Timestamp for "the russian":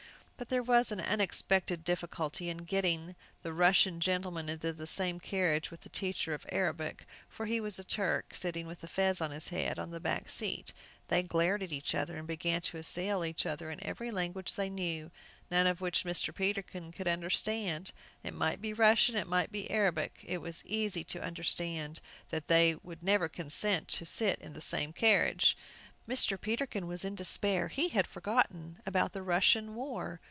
3.43-3.99, 29.13-29.75